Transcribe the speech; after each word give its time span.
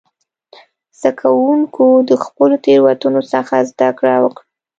زده 0.99 1.11
کوونکو 1.19 1.85
د 2.09 2.11
خپلو 2.23 2.55
تېروتنو 2.65 3.21
څخه 3.33 3.55
زده 3.71 3.89
کړه 3.99 4.15
وکړه. 4.23 4.43